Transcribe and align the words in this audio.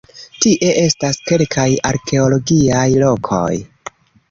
Tie 0.45 0.71
estas 0.83 1.19
kelkaj 1.31 1.67
arkeologiaj 1.91 2.89
lokoj. 3.07 3.55